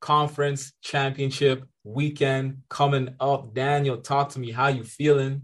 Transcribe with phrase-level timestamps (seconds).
[0.00, 3.54] conference championship weekend coming up.
[3.54, 4.50] Daniel, talk to me.
[4.50, 5.42] How you feeling?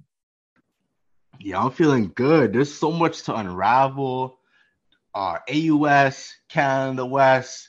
[1.39, 2.53] Yeah, I'm feeling good.
[2.53, 4.39] There's so much to unravel.
[5.15, 7.69] Uh, AUS, Canada West,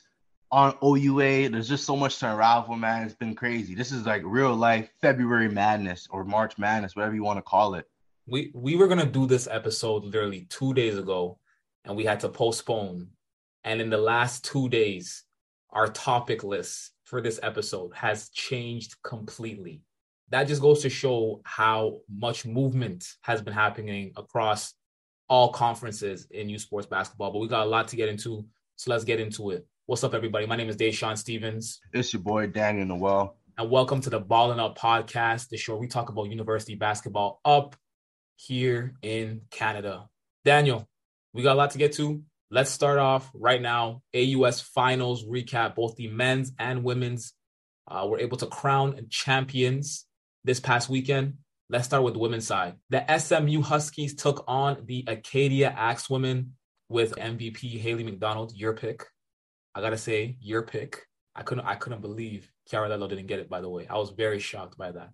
[0.50, 1.48] on OUA.
[1.50, 3.04] There's just so much to unravel, man.
[3.04, 3.74] It's been crazy.
[3.74, 7.74] This is like real life February madness or March madness, whatever you want to call
[7.74, 7.86] it.
[8.26, 11.38] We we were gonna do this episode literally two days ago,
[11.84, 13.08] and we had to postpone.
[13.64, 15.24] And in the last two days,
[15.74, 19.82] our topic list for this episode has changed completely.
[20.30, 24.74] That just goes to show how much movement has been happening across
[25.28, 27.32] all conferences in U Sports basketball.
[27.32, 28.44] But we got a lot to get into,
[28.76, 29.66] so let's get into it.
[29.86, 30.46] What's up, everybody?
[30.46, 31.80] My name is Dashawn Stevens.
[31.92, 33.36] It's your boy Daniel Noel.
[33.58, 37.76] And welcome to the Ballin' Up podcast, the show we talk about university basketball up
[38.36, 40.08] here in Canada.
[40.44, 40.88] Daniel,
[41.32, 42.22] we got a lot to get to.
[42.54, 44.02] Let's start off right now.
[44.14, 45.74] AUS finals recap.
[45.74, 47.32] Both the men's and women's
[47.90, 50.06] uh, were able to crown champions
[50.44, 51.38] this past weekend.
[51.68, 52.74] Let's start with the women's side.
[52.90, 56.52] The SMU Huskies took on the Acadia Axe Women
[56.88, 59.04] with MVP Haley McDonald, your pick.
[59.74, 61.08] I gotta say, your pick.
[61.34, 63.88] I couldn't I couldn't believe Kiara Lello didn't get it, by the way.
[63.90, 65.10] I was very shocked by that.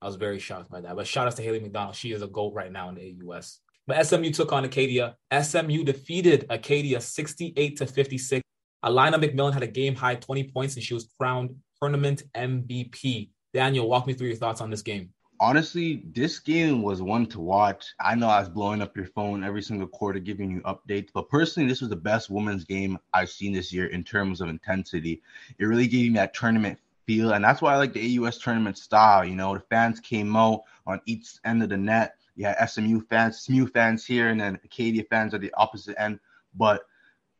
[0.00, 0.94] I was very shocked by that.
[0.94, 1.96] But shout out to Haley McDonald.
[1.96, 3.58] She is a GOAT right now in the AUS.
[3.86, 5.16] But SMU took on Acadia.
[5.42, 8.42] SMU defeated Acadia 68 to 56.
[8.82, 13.30] Alina McMillan had a game high 20 points and she was crowned tournament MVP.
[13.52, 17.40] Daniel, walk me through your thoughts on this game honestly, this game was one to
[17.40, 17.94] watch.
[18.00, 21.28] I know I was blowing up your phone every single quarter, giving you updates, but
[21.28, 25.22] personally, this was the best women's game I've seen this year in terms of intensity.
[25.58, 28.78] It really gave me that tournament feel, and that's why I like the AUS tournament
[28.78, 29.24] style.
[29.24, 32.16] You know, the fans came out on each end of the net.
[32.36, 36.18] You had SMU fans, SMU fans here, and then Acadia fans at the opposite end.
[36.54, 36.82] But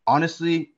[0.06, 0.72] honestly,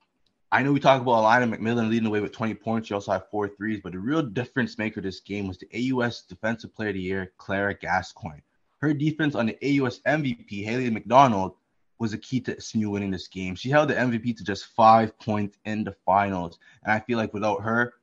[0.53, 2.89] I know we talk about Alina McMillan leading the way with 20 points.
[2.89, 6.23] She also had four threes, but the real difference maker this game was the AUS
[6.23, 8.41] Defensive Player of the Year, Clara Gascoigne.
[8.79, 11.55] Her defense on the AUS MVP, Haley McDonald,
[11.99, 13.55] was a key to SMU winning this game.
[13.55, 16.59] She held the MVP to just five points in the finals.
[16.85, 17.95] And I feel like without her,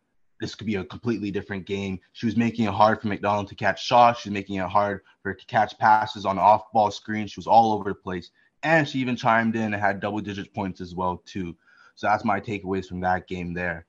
[0.43, 1.97] this could be a completely different game.
[2.11, 4.19] She was making it hard for McDonald to catch shots.
[4.19, 7.31] She was making it hard for her to catch passes on off ball screens.
[7.31, 8.29] She was all over the place.
[8.61, 11.55] And she even chimed in and had double digit points as well, too.
[11.95, 13.85] So that's my takeaways from that game there.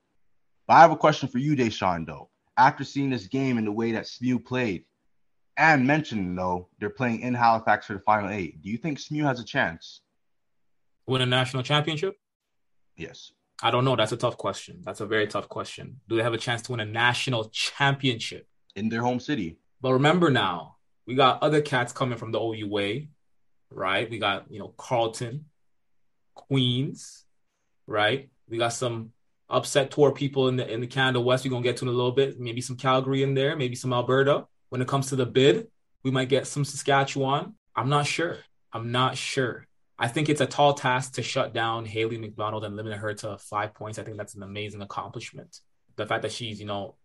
[0.65, 2.29] But I have a question for you, Dashawn, though.
[2.55, 4.85] After seeing this game and the way that SMU played,
[5.57, 9.25] and mentioning though they're playing in Halifax for the final eight, do you think SMU
[9.25, 9.99] has a chance?
[11.05, 12.15] Win a national championship?
[12.95, 13.33] Yes.
[13.61, 13.95] I don't know.
[13.95, 14.81] That's a tough question.
[14.83, 16.01] That's a very tough question.
[16.09, 19.57] Do they have a chance to win a national championship in their home city?
[19.81, 23.07] But remember now, we got other cats coming from the OUA,
[23.69, 24.09] right?
[24.09, 25.45] We got you know Carleton,
[26.33, 27.23] Queens,
[27.87, 28.29] right?
[28.49, 29.11] We got some
[29.49, 31.45] upset tour people in the in the Canada West.
[31.45, 32.39] We're gonna get to in a little bit.
[32.39, 34.47] Maybe some Calgary in there, maybe some Alberta.
[34.69, 35.67] When it comes to the bid,
[36.03, 37.53] we might get some Saskatchewan.
[37.75, 38.37] I'm not sure.
[38.73, 39.67] I'm not sure.
[39.97, 43.37] I think it's a tall task to shut down Haley McDonald and limit her to
[43.37, 43.97] five points.
[43.97, 45.59] I think that's an amazing accomplishment.
[45.95, 46.95] The fact that she's, you know,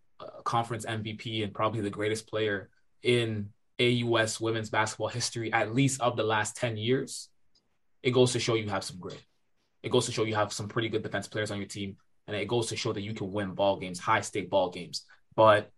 [0.45, 2.69] conference MVP and probably the greatest player
[3.03, 7.29] in AUS women's basketball history, at least of the last 10 years,
[8.03, 9.23] it goes to show you have some grit
[9.83, 11.97] it goes to show you have some pretty good defense players on your team,
[12.27, 15.05] and it goes to show that you can win ball games, high stake ball games.
[15.35, 15.71] But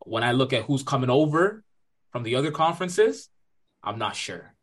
[0.00, 1.64] when I look at who's coming over
[2.12, 3.28] from the other conferences,
[3.82, 4.54] I'm not sure.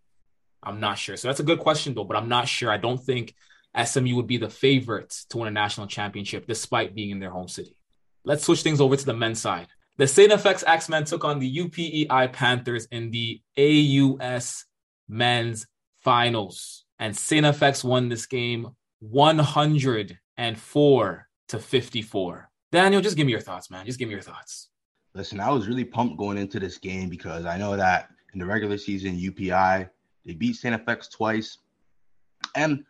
[0.66, 1.18] I'm not sure.
[1.18, 2.72] So that's a good question though, but I'm not sure.
[2.72, 3.36] I don't think
[3.84, 7.48] SMU would be the favorite to win a national championship despite being in their home
[7.48, 7.76] city.
[8.24, 9.68] Let's switch things over to the men's side.
[9.98, 10.32] The St.
[10.32, 14.66] FX X-Men took on the UPEI Panthers in the AUS
[15.08, 15.68] men's
[16.00, 16.86] finals.
[17.00, 17.46] And St.
[17.46, 18.70] FX won this game
[19.00, 22.50] 104 to 54.
[22.72, 23.86] Daniel, just give me your thoughts, man.
[23.86, 24.70] Just give me your thoughts.
[25.14, 28.46] Listen, I was really pumped going into this game because I know that in the
[28.46, 29.90] regular season, UPEI,
[30.26, 30.86] they beat St.
[30.86, 31.58] FX twice.
[32.56, 32.86] And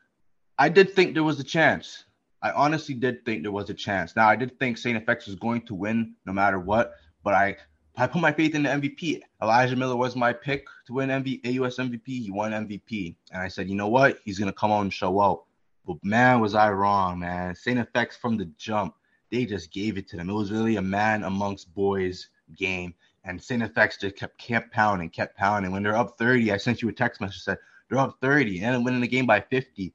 [0.58, 2.06] I did think there was a chance.
[2.42, 4.16] I honestly did think there was a chance.
[4.16, 5.06] Now, I did think St.
[5.06, 6.94] FX was going to win no matter what,
[7.24, 7.58] but I
[7.96, 9.22] I put my faith in the MVP.
[9.42, 12.08] Elijah Miller was my pick to win MV, AUS MVP.
[12.08, 13.16] He won MVP.
[13.32, 14.18] And I said, you know what?
[14.26, 15.44] He's going to come on and show out.
[15.86, 17.56] But man, was I wrong, man.
[17.56, 17.94] St.
[17.94, 18.96] FX from the jump,
[19.30, 20.30] they just gave it to them.
[20.30, 22.96] It was really a man amongst boys game.
[23.26, 23.64] And St.
[23.64, 25.72] FX just kept, kept pounding, kept pounding.
[25.72, 27.58] When they're up 30, I sent you a text message said
[27.90, 29.94] they're up 30 and winning the game by 50.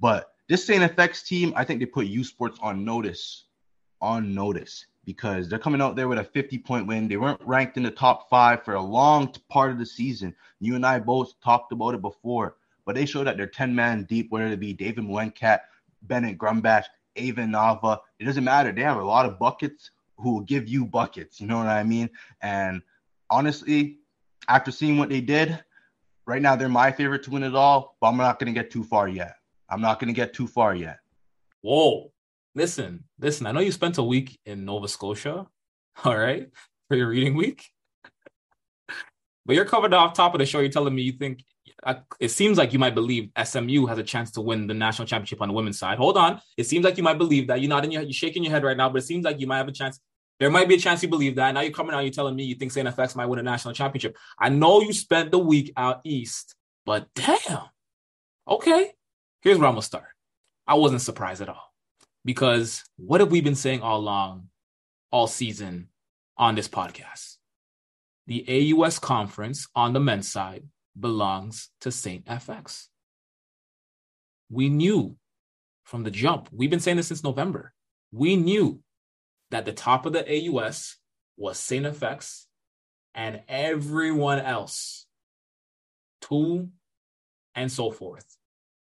[0.00, 0.96] But this St.
[0.96, 3.44] FX team, I think they put U Sports on notice,
[4.00, 7.08] on notice because they're coming out there with a 50 point win.
[7.08, 10.34] They weren't ranked in the top five for a long part of the season.
[10.60, 14.04] You and I both talked about it before but they show that they're 10 man
[14.04, 15.60] deep, whether it be David Mwenkat,
[16.02, 16.84] Bennett Grumbach,
[17.16, 18.00] Ava Nava.
[18.18, 18.72] it doesn't matter.
[18.72, 19.90] They have a lot of buckets
[20.22, 21.40] who will give you buckets.
[21.40, 22.10] You know what I mean?
[22.40, 22.82] And
[23.30, 23.98] honestly,
[24.48, 25.62] after seeing what they did,
[26.26, 28.70] right now they're my favorite to win it all, but I'm not going to get
[28.70, 29.36] too far yet.
[29.68, 30.98] I'm not going to get too far yet.
[31.62, 32.12] Whoa.
[32.54, 35.46] Listen, listen, I know you spent a week in Nova Scotia,
[36.04, 36.50] all right,
[36.88, 37.70] for your reading week.
[39.46, 40.60] but you're covered off top of the show.
[40.60, 41.44] You're telling me you think
[42.20, 45.42] it seems like you might believe SMU has a chance to win the national championship
[45.42, 45.98] on the women's side.
[45.98, 46.40] Hold on.
[46.56, 47.60] It seems like you might believe that.
[47.60, 49.46] You're not in your you're shaking your head right now, but it seems like you
[49.46, 49.98] might have a chance.
[50.42, 51.54] There might be a chance you believe that.
[51.54, 52.88] Now you're coming out, you're telling me you think St.
[52.88, 54.16] FX might win a national championship.
[54.36, 57.60] I know you spent the week out east, but damn.
[58.48, 58.90] Okay.
[59.42, 60.08] Here's where I'm gonna start.
[60.66, 61.72] I wasn't surprised at all.
[62.24, 64.48] Because what have we been saying all along,
[65.12, 65.90] all season
[66.36, 67.36] on this podcast?
[68.26, 70.64] The AUS conference on the men's side
[70.98, 72.24] belongs to St.
[72.26, 72.88] FX.
[74.50, 75.14] We knew
[75.84, 77.72] from the jump, we've been saying this since November.
[78.10, 78.82] We knew
[79.52, 80.96] that the top of the AUS
[81.36, 81.86] was St.
[81.86, 82.44] FX
[83.14, 85.06] and everyone else,
[86.20, 86.68] two
[87.54, 88.26] and so forth,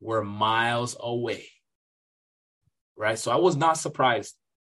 [0.01, 1.47] were miles away.
[2.97, 3.19] Right.
[3.19, 4.35] So I was not surprised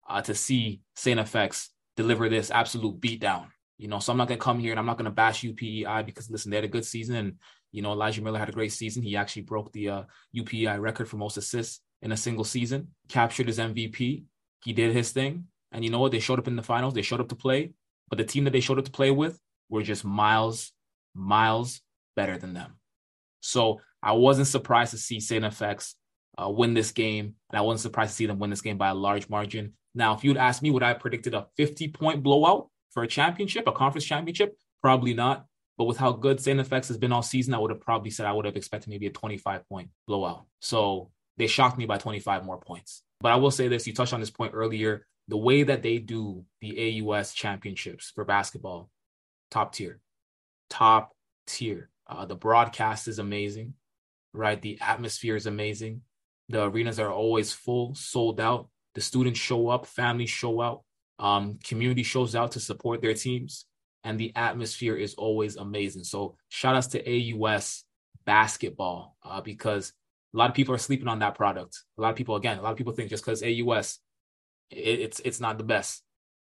[0.08, 1.20] uh, to see St.
[1.20, 3.48] FX deliver this absolute beatdown
[3.80, 6.30] you know, so I'm not gonna come here and I'm not gonna bash UPEI because
[6.30, 7.36] listen, they had a good season and
[7.72, 9.02] you know Elijah Miller had a great season.
[9.02, 10.02] He actually broke the uh,
[10.36, 12.88] UPEI record for most assists in a single season.
[13.08, 14.24] Captured his MVP.
[14.62, 16.12] He did his thing, and you know what?
[16.12, 16.94] They showed up in the finals.
[16.94, 17.72] They showed up to play,
[18.08, 19.38] but the team that they showed up to play with
[19.68, 20.72] were just miles,
[21.14, 21.80] miles
[22.16, 22.78] better than them.
[23.40, 25.44] So I wasn't surprised to see St.
[25.44, 25.94] FX
[26.40, 28.88] uh, win this game, and I wasn't surprised to see them win this game by
[28.88, 29.74] a large margin.
[29.94, 32.70] Now, if you'd asked me, would I have predicted a 50 point blowout?
[32.90, 34.56] for a championship, a conference championship?
[34.82, 35.46] Probably not.
[35.78, 36.60] But with how good St.
[36.60, 39.06] FX has been all season, I would have probably said I would have expected maybe
[39.06, 40.44] a 25 point blowout.
[40.60, 43.02] So they shocked me by 25 more points.
[43.20, 45.06] But I will say this you touched on this point earlier.
[45.30, 48.90] The way that they do the AUS championships for basketball,
[49.50, 50.00] top tier,
[50.68, 51.12] top
[51.46, 51.88] tier.
[52.06, 53.74] Uh, the broadcast is amazing,
[54.32, 54.60] right?
[54.60, 56.02] The atmosphere is amazing.
[56.48, 58.68] The arenas are always full, sold out.
[58.96, 60.82] The students show up, families show out.
[61.20, 63.66] Um, community shows out to support their teams,
[64.02, 66.02] and the atmosphere is always amazing.
[66.02, 67.84] So shout outs to AUS
[68.24, 69.92] basketball uh, because
[70.34, 71.82] a lot of people are sleeping on that product.
[71.98, 73.98] A lot of people, again, a lot of people think just because AUS,
[74.70, 76.02] it, it's it's not the best.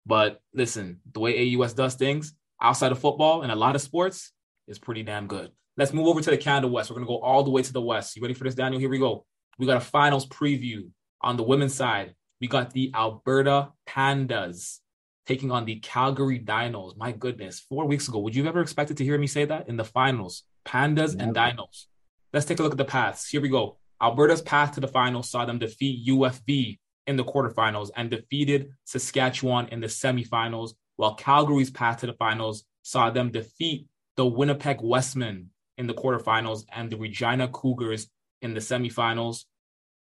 [0.06, 4.32] But listen, the way AUS does things outside of football and a lot of sports
[4.68, 5.52] is pretty damn good.
[5.78, 6.90] Let's move over to the Canada West.
[6.90, 8.16] We're gonna go all the way to the West.
[8.16, 8.80] You ready for this, Daniel?
[8.80, 9.26] Here we go.
[9.58, 10.90] We got a finals preview
[11.22, 12.16] on the women's side.
[12.42, 14.80] We got the Alberta Pandas
[15.26, 16.98] taking on the Calgary Dinos.
[16.98, 19.70] My goodness, four weeks ago, would you have ever expected to hear me say that
[19.70, 20.44] in the finals?
[20.66, 21.30] Pandas Never.
[21.30, 21.86] and Dinos.
[22.34, 23.28] Let's take a look at the paths.
[23.28, 23.78] Here we go.
[24.02, 29.68] Alberta's path to the finals saw them defeat UFV in the quarterfinals and defeated Saskatchewan
[29.70, 35.50] in the semifinals, while Calgary's path to the finals saw them defeat the Winnipeg Wesmen
[35.78, 38.08] in the quarterfinals and the Regina Cougars
[38.42, 39.46] in the semifinals.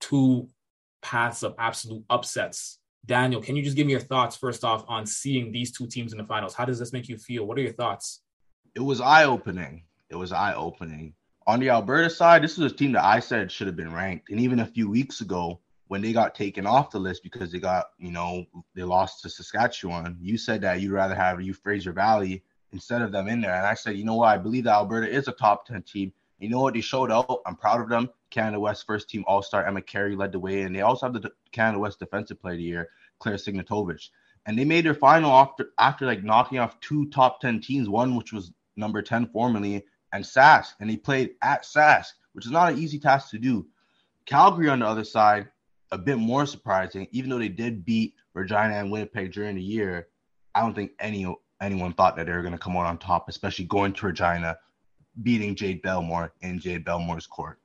[0.01, 0.49] Two
[1.03, 2.79] paths of absolute upsets.
[3.05, 6.13] Daniel, can you just give me your thoughts first off on seeing these two teams
[6.13, 6.55] in the finals?
[6.55, 7.45] How does this make you feel?
[7.45, 8.23] What are your thoughts?
[8.75, 9.85] It was eye opening.
[10.11, 11.15] It was eye opening.
[11.47, 14.31] On the Alberta side, this was a team that I said should have been ranked.
[14.31, 17.59] And even a few weeks ago, when they got taken off the list because they
[17.59, 21.93] got, you know, they lost to Saskatchewan, you said that you'd rather have you Fraser
[21.93, 23.55] Valley instead of them in there.
[23.55, 24.29] And I said, you know what?
[24.29, 26.13] I believe that Alberta is a top 10 team.
[26.39, 26.75] You know what?
[26.75, 27.41] They showed out.
[27.47, 28.11] I'm proud of them.
[28.31, 31.15] Canada West first team All Star Emma Carey led the way, and they also have
[31.15, 32.89] the Canada West Defensive Player of the Year
[33.19, 34.11] Claire Signatovich.
[34.45, 38.17] And they made their final after after like knocking off two top ten teams, one
[38.17, 42.73] which was number ten formerly, and Sask, and they played at Sask, which is not
[42.73, 43.67] an easy task to do.
[44.27, 45.49] Calgary on the other side,
[45.93, 50.09] a bit more surprising, even though they did beat Regina and Winnipeg during the year.
[50.55, 51.27] I don't think any
[51.61, 54.59] anyone thought that they were going to come out on top, especially going to Regina,
[55.23, 57.59] beating Jade Belmore in Jade Belmore's court.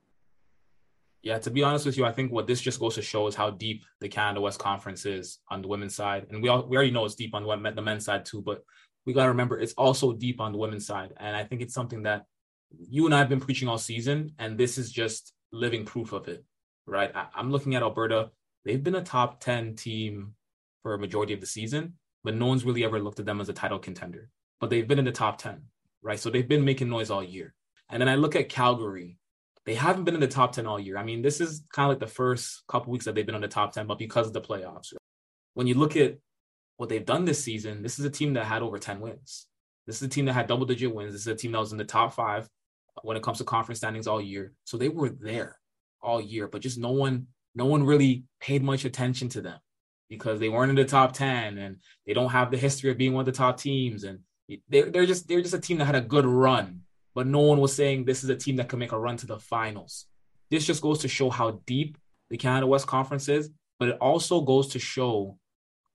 [1.22, 3.36] Yeah, to be honest with you, I think what this just goes to show is
[3.36, 6.76] how deep the Canada West Conference is on the women's side, and we all we
[6.76, 8.42] already know it's deep on the, the men's side too.
[8.42, 8.64] But
[9.06, 11.74] we got to remember it's also deep on the women's side, and I think it's
[11.74, 12.26] something that
[12.88, 16.26] you and I have been preaching all season, and this is just living proof of
[16.26, 16.44] it,
[16.86, 17.10] right?
[17.14, 18.30] I, I'm looking at Alberta;
[18.64, 20.34] they've been a top ten team
[20.82, 23.48] for a majority of the season, but no one's really ever looked at them as
[23.48, 24.28] a title contender.
[24.60, 25.62] But they've been in the top ten,
[26.02, 26.18] right?
[26.18, 27.54] So they've been making noise all year.
[27.90, 29.18] And then I look at Calgary,
[29.64, 30.96] they haven't been in the top 10 all year.
[30.96, 33.40] I mean, this is kind of like the first couple weeks that they've been on
[33.40, 34.92] the top 10, but because of the playoffs.
[35.54, 36.18] When you look at
[36.78, 39.46] what they've done this season, this is a team that had over 10 wins.
[39.86, 41.12] This is a team that had double digit wins.
[41.12, 42.48] This is a team that was in the top five
[43.02, 44.52] when it comes to conference standings all year.
[44.64, 45.58] So they were there
[46.02, 49.58] all year, but just no one, no one really paid much attention to them.
[50.08, 53.14] because they weren't in the top 10 and they don't have the history of being
[53.14, 54.04] one of the top teams.
[54.04, 54.18] And
[54.68, 56.82] they're, they're just they're just a team that had a good run,
[57.14, 59.26] but no one was saying this is a team that can make a run to
[59.26, 60.06] the finals.
[60.50, 61.96] This just goes to show how deep
[62.28, 65.38] the Canada West Conference is, but it also goes to show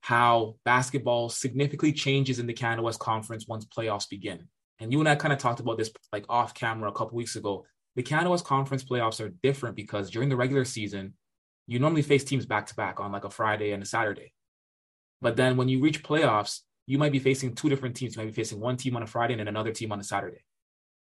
[0.02, 4.48] how basketball significantly changes in the Canada West Conference once playoffs begin.
[4.80, 7.36] And you and I kind of talked about this like off camera a couple weeks
[7.36, 7.66] ago.
[7.98, 11.16] The Canada West Conference playoffs are different because during the regular season,
[11.66, 14.32] you normally face teams back to back on like a Friday and a Saturday.
[15.20, 18.16] But then when you reach playoffs, you might be facing two different teams.
[18.16, 20.04] You might be facing one team on a Friday and then another team on a
[20.04, 20.44] Saturday.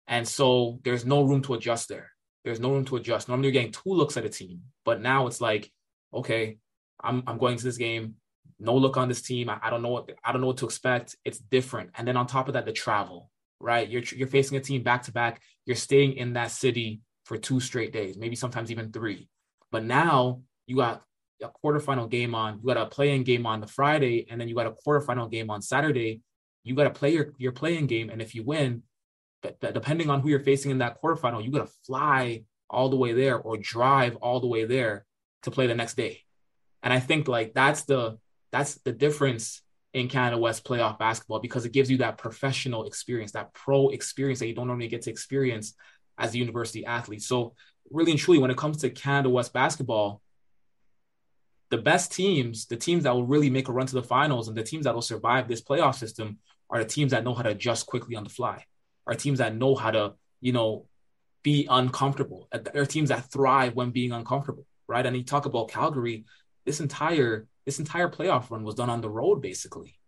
[0.09, 2.11] And so there's no room to adjust there.
[2.45, 3.29] There's no room to adjust.
[3.29, 5.71] Normally you're getting two looks at a team, but now it's like,
[6.13, 6.59] okay,
[7.01, 8.17] I'm I'm going to this game,
[8.59, 9.49] no look on this team.
[9.49, 11.15] I, I don't know what I don't know what to expect.
[11.25, 11.91] It's different.
[11.95, 13.31] And then on top of that, the travel,
[13.63, 13.89] right?
[13.89, 15.41] You're you're facing a team back to back.
[15.65, 19.29] You're staying in that city for two straight days, maybe sometimes even three.
[19.71, 21.03] But now you got
[21.43, 24.55] a quarterfinal game on, you got a playing game on the Friday, and then you
[24.55, 26.21] got a quarterfinal game on Saturday.
[26.65, 28.83] You got to play your, your playing game, and if you win,
[29.43, 32.97] but depending on who you're facing in that quarterfinal, you got to fly all the
[32.97, 35.05] way there or drive all the way there
[35.43, 36.23] to play the next day.
[36.83, 38.19] And I think like that's the
[38.51, 39.63] that's the difference
[39.95, 44.39] in Canada West playoff basketball because it gives you that professional experience, that pro experience
[44.39, 45.75] that you don't normally get to experience
[46.19, 47.23] as a university athlete.
[47.23, 47.55] So
[47.91, 50.23] really and truly, when it comes to Canada West basketball,
[51.71, 54.57] the best teams, the teams that will really make a run to the finals and
[54.57, 57.51] the teams that will survive this playoff system are the teams that know how to
[57.51, 58.65] adjust quickly on the fly,
[59.07, 60.87] are teams that know how to, you know,
[61.43, 62.49] be uncomfortable.
[62.53, 65.05] There are teams that thrive when being uncomfortable, right?
[65.05, 66.25] And you talk about Calgary,
[66.65, 69.99] this entire this entire playoff run was done on the road, basically,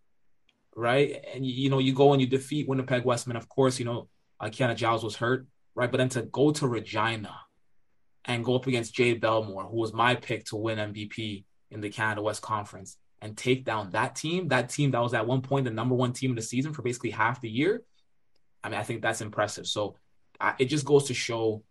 [0.74, 1.24] right?
[1.34, 3.36] And you know, you go and you defeat Winnipeg Wesmen.
[3.36, 4.08] Of course, you know,
[4.40, 5.90] uh, Kiana Giles was hurt, right?
[5.90, 7.34] But then to go to Regina
[8.24, 11.90] and go up against Jade Belmore, who was my pick to win MVP in the
[11.90, 15.64] Canada West Conference and take down that team, that team that was at one point
[15.64, 17.82] the number one team in the season for basically half the year.
[18.62, 19.66] I mean, I think that's impressive.
[19.66, 19.96] So
[20.40, 21.62] I, it just goes to show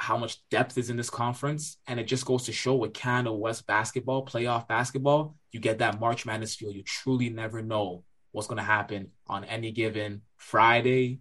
[0.00, 1.76] how much depth is in this conference.
[1.86, 6.00] And it just goes to show with Canada West basketball, playoff basketball, you get that
[6.00, 6.72] March Madness feel.
[6.72, 11.20] You truly never know what's going to happen on any given Friday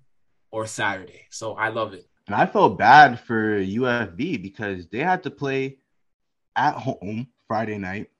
[0.52, 1.26] or Saturday.
[1.30, 2.08] So I love it.
[2.28, 5.78] And I felt bad for UFV because they had to play
[6.56, 8.12] at home Friday night,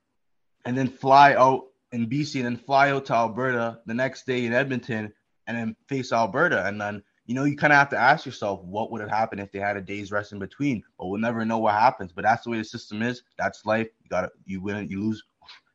[0.64, 4.44] and then fly out in BC, and then fly out to Alberta the next day
[4.44, 5.12] in Edmonton,
[5.46, 6.66] and then face Alberta.
[6.66, 9.40] And then you know you kind of have to ask yourself what would have happened
[9.40, 10.82] if they had a day's rest in between.
[10.98, 12.10] But we'll never know what happens.
[12.12, 13.22] But that's the way the system is.
[13.38, 13.86] That's life.
[14.02, 15.22] You got to you win, you lose,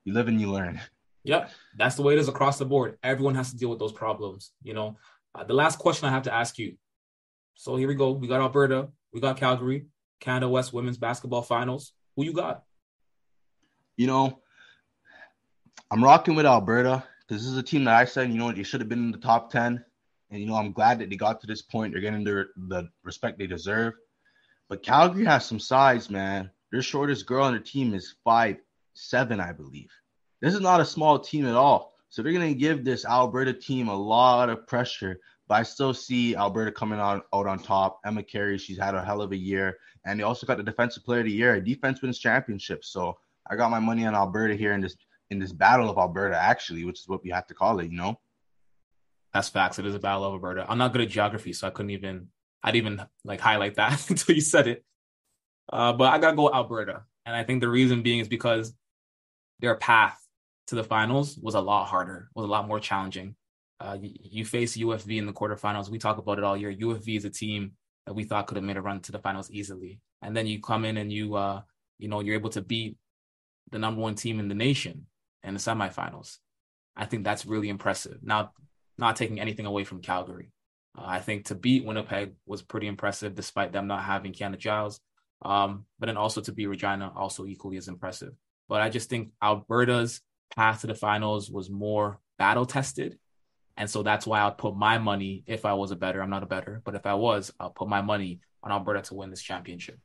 [0.03, 0.81] you live and you learn.
[1.27, 2.99] Yep, that's the way it is across the board.
[3.01, 4.51] Everyone has to deal with those problems.
[4.61, 4.95] You know,
[5.33, 6.75] uh, the last question I have to ask you.
[7.55, 8.11] So here we go.
[8.11, 8.89] We got Alberta.
[9.11, 9.87] We got Calgary.
[10.19, 11.93] Canada West Women's Basketball Finals.
[12.15, 12.61] Who you got?
[13.97, 14.39] you know,
[15.91, 18.63] I'm rocking with Alberta because this is a team that I said, you know, they
[18.63, 19.83] should have been in the top 10.
[20.31, 21.93] And, you know, I'm glad that they got to this point.
[21.93, 23.93] They're getting their, the respect they deserve.
[24.67, 26.49] But Calgary has some size, man.
[26.71, 28.57] Their shortest girl on their team is five
[28.93, 29.91] seven, I believe.
[30.41, 31.93] This is not a small team at all.
[32.09, 35.19] So they're going to give this Alberta team a lot of pressure.
[35.47, 37.99] But I still see Alberta coming out, out on top.
[38.03, 39.77] Emma Carey, she's had a hell of a year.
[40.05, 42.89] And they also got the Defensive Player of the Year, a defense wins championships.
[42.89, 43.17] So
[43.49, 44.95] I got my money on Alberta here in this
[45.31, 47.97] in this battle of Alberta, actually, which is what we have to call it, you
[47.97, 48.19] know.
[49.35, 49.79] That's facts.
[49.79, 50.65] It is a battle of Alberta.
[50.65, 52.29] I'm not good at geography, so I couldn't even
[52.63, 54.85] I'd even like highlight that until you said it.
[55.71, 58.73] Uh, but I gotta go Alberta, and I think the reason being is because
[59.59, 60.17] their path
[60.67, 63.35] to the finals was a lot harder, was a lot more challenging.
[63.81, 65.89] Uh, you, you face UFV in the quarterfinals.
[65.89, 66.73] We talk about it all year.
[66.73, 67.73] UFV is a team
[68.05, 70.61] that we thought could have made a run to the finals easily, and then you
[70.61, 71.59] come in and you, uh,
[71.99, 72.95] you know, you're able to beat
[73.69, 75.07] the number one team in the nation
[75.43, 76.37] in the semifinals.
[76.95, 78.19] I think that's really impressive.
[78.23, 78.53] Now,
[78.97, 80.51] not taking anything away from Calgary.
[80.97, 84.99] Uh, I think to beat Winnipeg was pretty impressive, despite them not having Kiana Giles.
[85.41, 88.33] Um, but then also to beat Regina, also equally as impressive.
[88.67, 90.21] But I just think Alberta's
[90.55, 93.19] path to the finals was more battle tested.
[93.77, 96.43] And so that's why I'd put my money, if I was a better, I'm not
[96.43, 99.41] a better, but if I was, I'll put my money on Alberta to win this
[99.41, 99.99] championship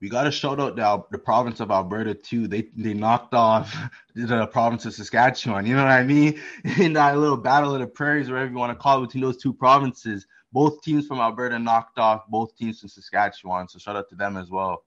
[0.00, 2.46] we got to shout out the, the province of Alberta too.
[2.46, 3.74] They they knocked off
[4.14, 5.66] the province of Saskatchewan.
[5.66, 6.40] You know what I mean?
[6.78, 9.38] In that little battle of the prairies, whatever you want to call it, between those
[9.38, 13.68] two provinces, both teams from Alberta knocked off both teams from Saskatchewan.
[13.68, 14.84] So shout out to them as well.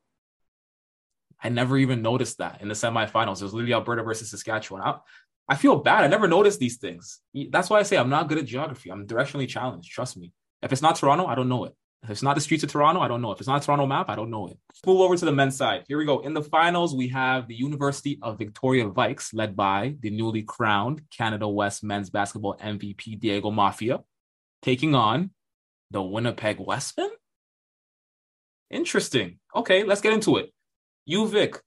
[1.43, 3.41] I never even noticed that in the semifinals.
[3.41, 4.81] It was literally Alberta versus Saskatchewan.
[4.83, 4.97] I,
[5.47, 6.03] I feel bad.
[6.03, 7.19] I never noticed these things.
[7.49, 8.91] That's why I say I'm not good at geography.
[8.91, 9.91] I'm directionally challenged.
[9.91, 10.31] Trust me.
[10.61, 11.75] If it's not Toronto, I don't know it.
[12.03, 13.31] If it's not the streets of Toronto, I don't know.
[13.31, 14.57] If it's not a Toronto map, I don't know it.
[14.69, 15.83] Let's move over to the men's side.
[15.87, 16.19] Here we go.
[16.19, 21.03] In the finals, we have the University of Victoria Vikes, led by the newly crowned
[21.15, 24.03] Canada West men's basketball MVP Diego Maffia,
[24.63, 25.29] taking on
[25.91, 27.11] the Winnipeg Wesmen.
[28.71, 29.37] Interesting.
[29.55, 30.51] Okay, let's get into it.
[31.07, 31.59] UVic,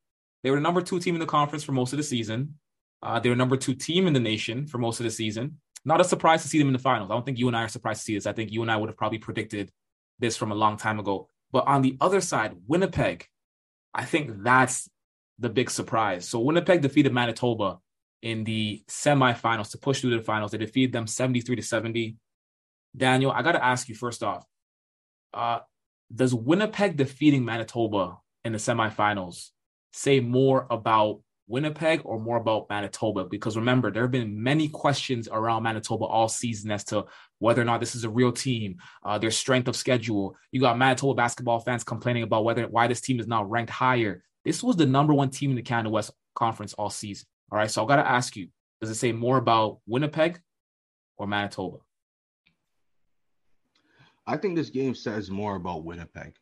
[0.43, 2.59] they were the number two team in the conference for most of the season.
[3.03, 5.61] Uh, they were number two team in the nation for most of the season.
[5.85, 7.11] Not a surprise to see them in the finals.
[7.11, 8.27] I don't think you and I are surprised to see this.
[8.27, 9.71] I think you and I would have probably predicted
[10.19, 11.29] this from a long time ago.
[11.53, 13.27] But on the other side, Winnipeg,
[13.95, 14.89] I think that's
[15.39, 16.29] the big surprise.
[16.29, 17.79] So Winnipeg defeated Manitoba
[18.23, 20.53] in the semifinals to push through to the finals.
[20.53, 22.17] They defeated them 73 to 70.
[22.97, 24.45] Daniel, I got to ask you first off,
[25.33, 25.61] uh,
[26.15, 29.51] does Winnipeg defeating Manitoba in the semifinals
[29.93, 33.25] say more about Winnipeg or more about Manitoba?
[33.25, 37.05] Because remember, there have been many questions around Manitoba all season as to
[37.39, 40.37] whether or not this is a real team, uh, their strength of schedule.
[40.53, 44.23] You got Manitoba basketball fans complaining about whether why this team is not ranked higher.
[44.45, 47.27] This was the number one team in the Canada West Conference all season.
[47.51, 48.49] All right, so I've got to ask you:
[48.81, 50.41] Does it say more about Winnipeg
[51.17, 51.79] or Manitoba?
[54.27, 56.35] I think this game says more about Winnipeg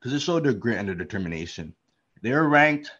[0.00, 1.74] because it showed their grit and their determination.
[2.20, 2.90] They're ranked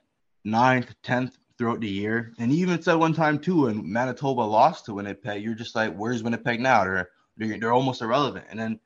[0.44, 4.86] ninth, tenth throughout the year, and he even said one time too when Manitoba lost
[4.86, 8.46] to Winnipeg, you're just like, "Where's Winnipeg now?" They're they're, they're almost irrelevant.
[8.50, 8.80] And then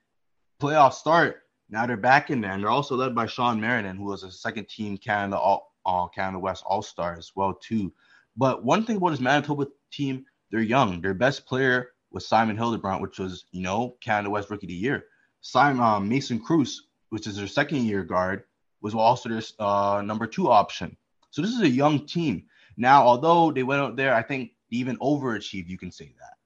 [0.60, 1.42] playoffs start.
[1.68, 4.30] Now they're back in there, and they're also led by Sean Marion, who was a
[4.30, 7.92] second team Canada All, All Canada West All Star as well too.
[8.36, 11.00] But one thing about this Manitoba team, they're young.
[11.00, 14.74] Their best player was Simon Hildebrandt, which was you know Canada West Rookie of the
[14.74, 15.06] Year.
[15.40, 18.44] Simon um, Mason Cruz, which is their second year guard,
[18.80, 20.96] was also their uh, number two option.
[21.36, 22.44] So this is a young team.
[22.78, 26.38] Now, although they went out there, I think even overachieved, you can say that.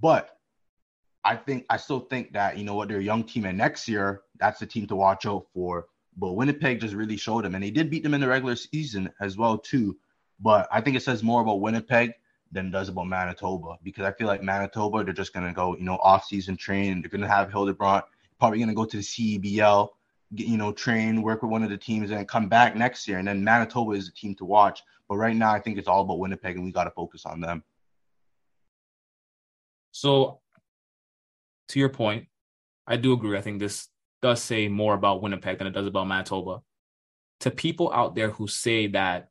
[0.00, 0.38] But
[1.22, 3.86] I think I still think that you know what they're a young team, and next
[3.86, 5.88] year that's the team to watch out for.
[6.16, 9.12] But Winnipeg just really showed them, and they did beat them in the regular season
[9.20, 9.98] as well too.
[10.40, 12.14] But I think it says more about Winnipeg
[12.50, 15.84] than it does about Manitoba because I feel like Manitoba they're just gonna go you
[15.84, 17.02] know off season train.
[17.02, 18.06] They're gonna have Hildebrandt
[18.38, 19.90] probably gonna go to the get,
[20.30, 23.18] you know train, work with one of the teams, and come back next year.
[23.18, 24.82] And then Manitoba is a team to watch.
[25.08, 27.40] But right now I think it's all about Winnipeg, and we got to focus on
[27.40, 27.62] them.
[29.92, 30.40] So
[31.68, 32.26] to your point,
[32.86, 33.36] I do agree.
[33.36, 33.88] I think this
[34.22, 36.60] does say more about Winnipeg than it does about Manitoba.
[37.40, 39.28] To people out there who say that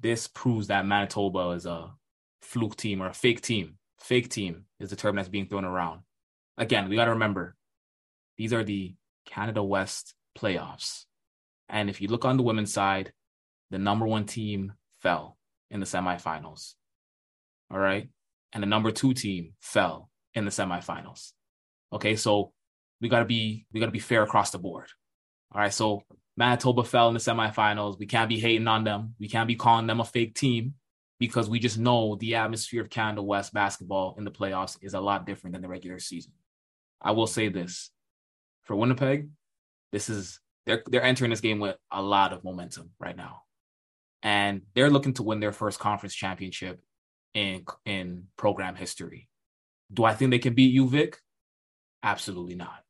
[0.00, 1.92] this proves that Manitoba is a
[2.40, 6.00] fluke team or a fake team, fake team is the term that's being thrown around.
[6.56, 7.56] Again, we got to remember
[8.36, 8.94] these are the
[9.28, 11.04] Canada West playoffs.
[11.68, 13.12] And if you look on the women's side,
[13.70, 15.36] the number one team fell
[15.70, 16.74] in the semifinals.
[17.70, 18.08] All right.
[18.52, 21.32] And the number two team fell in the semifinals.
[21.92, 22.52] Okay, so
[23.00, 24.88] we gotta be we gotta be fair across the board.
[25.52, 26.02] All right, so
[26.36, 27.98] Manitoba fell in the semifinals.
[27.98, 29.14] We can't be hating on them.
[29.18, 30.74] We can't be calling them a fake team
[31.18, 35.00] because we just know the atmosphere of Canada West basketball in the playoffs is a
[35.00, 36.32] lot different than the regular season.
[37.02, 37.90] I will say this
[38.68, 39.30] for Winnipeg,
[39.90, 43.42] this is they're they're entering this game with a lot of momentum right now.
[44.22, 46.80] And they're looking to win their first conference championship
[47.34, 49.28] in in program history.
[49.92, 51.14] Do I think they can beat UVic?
[52.02, 52.84] Absolutely not.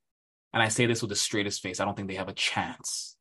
[0.52, 1.80] And I say this with the straightest face.
[1.80, 3.16] I don't think they have a chance.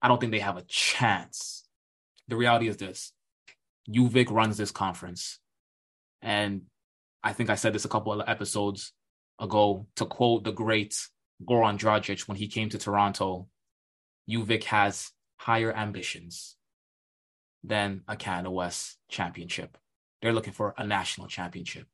[0.00, 1.68] I don't think they have a chance.
[2.28, 3.12] The reality is this
[3.88, 5.38] UVic runs this conference.
[6.22, 6.62] And
[7.22, 8.92] I think I said this a couple of episodes
[9.38, 10.96] ago to quote the great
[11.44, 13.48] Goran Dragic when he came to Toronto
[14.28, 16.56] UVic has higher ambitions
[17.64, 19.76] than a Canada West championship.
[20.22, 21.86] They're looking for a national championship.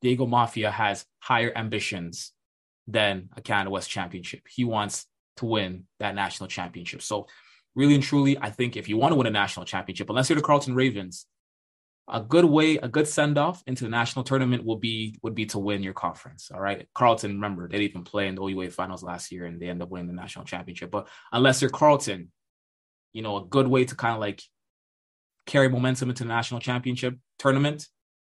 [0.00, 2.32] Diego Maffia has higher ambitions
[2.86, 4.42] than a Canada West championship.
[4.48, 7.02] He wants to win that national championship.
[7.02, 7.26] So,
[7.74, 10.36] really and truly, I think if you want to win a national championship, unless you're
[10.36, 11.26] the Carleton Ravens,
[12.12, 15.46] a good way, a good send off into the national tournament will be would be
[15.46, 16.50] to win your conference.
[16.52, 17.32] All right, Carleton.
[17.32, 19.90] Remember, they didn't even play in the OUA finals last year, and they end up
[19.90, 20.90] winning the national championship.
[20.90, 22.30] But unless you're Carleton,
[23.12, 24.42] you know, a good way to kind of like
[25.46, 27.86] carry momentum into the national championship tournament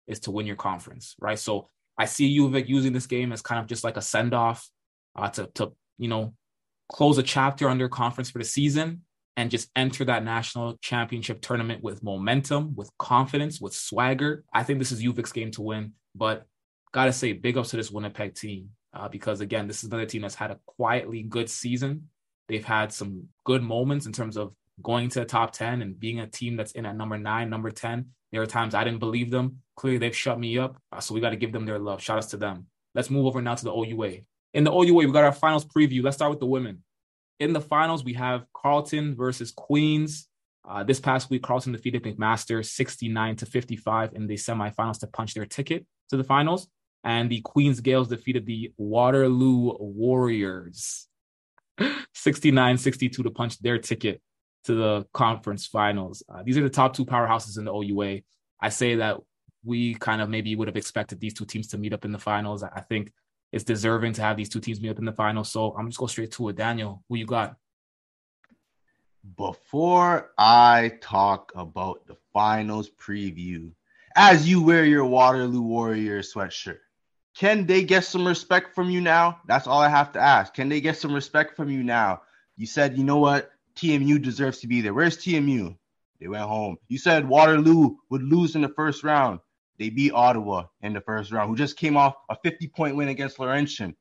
[0.08, 1.40] is to win your conference, right?
[1.40, 4.70] So I see UVic using this game as kind of just like a send off
[5.16, 6.34] uh, to to you know
[6.90, 9.02] close a chapter on their conference for the season
[9.38, 14.44] and just enter that national championship tournament with momentum, with confidence, with swagger.
[14.54, 16.46] I think this is UVic's game to win, but
[16.92, 20.22] gotta say big ups to this Winnipeg team uh, because again, this is another team
[20.22, 22.10] that's had a quietly good season.
[22.48, 26.20] They've had some good moments in terms of going to the top 10 and being
[26.20, 28.08] a team that's in at number nine, number 10.
[28.32, 29.60] There are times I didn't believe them.
[29.76, 30.78] Clearly, they've shut me up.
[30.92, 32.02] Uh, so we got to give them their love.
[32.02, 32.66] Shout outs to them.
[32.94, 34.22] Let's move over now to the OUA.
[34.54, 36.04] In the OUA, we got our finals preview.
[36.04, 36.84] Let's start with the women.
[37.42, 40.28] In the finals, we have Carleton versus Queens.
[40.64, 45.34] Uh, this past week, Carleton defeated McMaster 69 to 55 in the semifinals to punch
[45.34, 46.68] their ticket to the finals.
[47.04, 51.08] And the Queens Gaels defeated the Waterloo Warriors
[52.14, 54.22] 69 62 to punch their ticket
[54.66, 56.22] to the conference finals.
[56.32, 58.22] Uh, these are the top two powerhouses in the OUA.
[58.60, 59.18] I say that
[59.64, 62.20] we kind of maybe would have expected these two teams to meet up in the
[62.20, 62.62] finals.
[62.62, 63.12] I think
[63.52, 65.52] it's deserving to have these two teams meet up in the finals.
[65.52, 66.56] So I'm just go straight to it.
[66.56, 67.58] Daniel, who you got?
[69.38, 73.72] Before I talk about the finals preview,
[74.16, 76.80] as you wear your Waterloo Warrior sweatshirt,
[77.36, 79.40] can they get some respect from you now?
[79.48, 80.54] That's all I have to ask.
[80.54, 82.24] Can they get some respect from you now?
[82.58, 83.52] You said, you know what?
[83.76, 84.94] TMU deserves to be there.
[84.94, 85.78] Where's TMU?
[86.20, 86.78] They went home.
[86.88, 89.40] You said Waterloo would lose in the first round.
[89.80, 93.10] They beat Ottawa in the first round, who just came off a 50 point win
[93.10, 93.96] against Laurentian.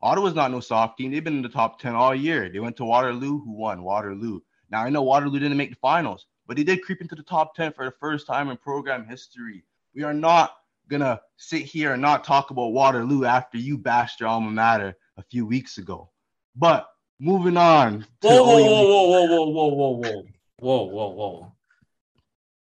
[0.00, 1.12] Ottawa's not no soft team.
[1.12, 2.48] They've been in the top 10 all year.
[2.48, 3.84] They went to Waterloo, who won?
[3.84, 4.40] Waterloo.
[4.70, 7.54] Now I know Waterloo didn't make the finals, but they did creep into the top
[7.54, 9.64] 10 for the first time in program history.
[9.94, 10.56] We are not
[10.88, 15.22] gonna sit here and not talk about Waterloo after you bashed your alma mater a
[15.22, 16.10] few weeks ago.
[16.56, 16.88] But
[17.20, 18.06] moving on.
[18.22, 20.26] Whoa, whoa, whoa, whoa, whoa, whoa, whoa, whoa, whoa,
[20.58, 21.52] whoa, whoa, whoa.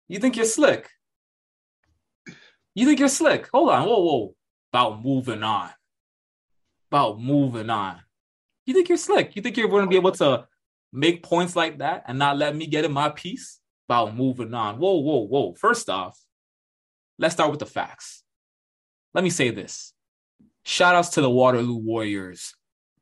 [0.09, 0.91] You think you're slick?
[2.79, 3.49] You think you're slick?
[3.53, 4.35] Hold on, whoa, whoa.
[4.73, 5.71] About moving on.
[6.93, 7.99] About moving on.
[8.67, 9.35] You think you're slick?
[9.35, 10.47] You think you're going to be able to
[10.93, 13.59] make points like that and not let me get in my piece?
[13.89, 14.79] About moving on.
[14.79, 15.55] Whoa, whoa, whoa.
[15.55, 16.17] First off,
[17.19, 18.23] let's start with the facts.
[19.13, 19.93] Let me say this.
[20.65, 22.55] Shout outs to the Waterloo Warriors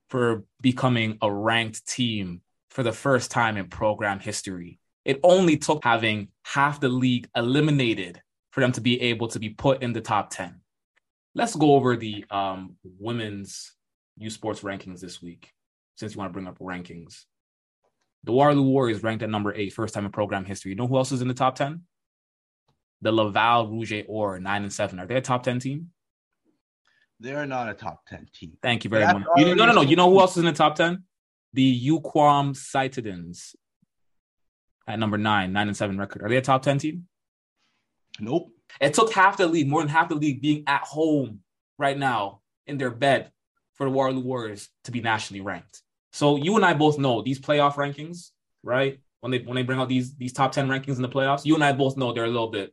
[0.09, 4.79] for becoming a ranked team for the first time in program history.
[5.05, 8.23] It only took having half the league eliminated
[8.57, 10.63] for them to be able to be put in the top 10.
[11.35, 13.75] Let's go over the um, women's
[14.17, 15.53] U Sports rankings this week,
[15.97, 17.25] since you want to bring up rankings.
[18.25, 20.71] The Waterloo Warriors ranked at number eight, first time in program history.
[20.71, 21.83] You know who else is in the top 10?
[23.03, 25.01] The Laval Rouge Or, nine and seven.
[25.01, 25.91] Are they a top 10 team?
[27.21, 28.55] They're not a top 10 team.
[28.63, 29.29] Thank you very That's much.
[29.37, 29.83] You, no, no, no.
[29.83, 31.05] You know who else is in the top 10?
[31.53, 33.55] The UQAM Citadins
[34.89, 36.23] at number nine, nine and seven record.
[36.23, 37.07] Are they a top 10 team?
[38.21, 38.51] Nope.
[38.81, 41.41] It took half the league, more than half the league, being at home
[41.79, 43.31] right now in their bed
[43.75, 45.83] for the Waterloo Warriors to be nationally ranked.
[46.13, 48.31] So you and I both know these playoff rankings,
[48.63, 48.99] right?
[49.21, 51.55] When they when they bring out these these top 10 rankings in the playoffs, you
[51.55, 52.73] and I both know they're a little bit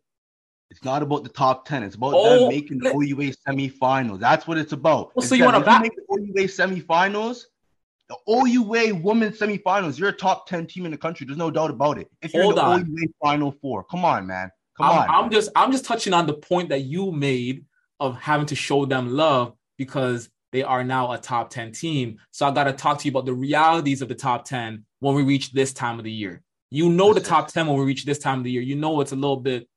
[0.73, 1.83] it's not about the top 10.
[1.83, 4.19] It's about oh, them making the OUA semifinals.
[4.19, 5.15] That's what it's about.
[5.15, 7.43] Well, so you want to back- make the OUA semifinals?
[8.09, 11.27] The OUA women's semifinals, you're a top 10 team in the country.
[11.27, 12.09] There's no doubt about it.
[12.23, 12.81] If you're in the on.
[12.81, 14.49] OUA final four, come on, man.
[14.77, 15.09] Come I'm, on.
[15.09, 17.65] I'm just I'm just touching on the point that you made
[17.99, 22.17] of having to show them love because they are now a top 10 team.
[22.31, 25.15] So I got to talk to you about the realities of the top 10 when
[25.15, 26.43] we reach this time of the year.
[26.69, 28.61] You know the top 10 when we reach this time of the year.
[28.61, 29.67] You know it's a little bit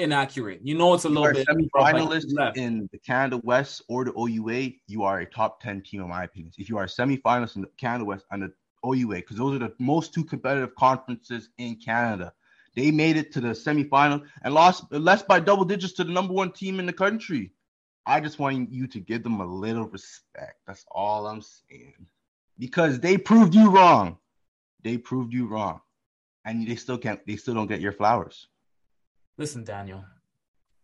[0.00, 0.60] inaccurate.
[0.62, 4.12] You know, it's a you little bit semi-finalist like in the Canada West or the
[4.12, 4.72] OUA.
[4.86, 6.52] You are a top ten team, in my opinion.
[6.58, 8.52] If you are a semi-finalist in the Canada West and the
[8.86, 12.32] OUA, because those are the most two competitive conferences in Canada.
[12.76, 16.32] They made it to the semifinal and lost less by double digits to the number
[16.32, 17.52] one team in the country.
[18.06, 20.58] I just want you to give them a little respect.
[20.66, 22.06] That's all I'm saying.
[22.58, 24.18] Because they proved you wrong.
[24.82, 25.80] They proved you wrong.
[26.44, 28.48] And they still can't they still don't get your flowers.
[29.36, 30.04] Listen, Daniel,